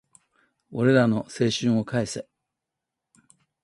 [0.71, 2.27] 俺らの青春を返せ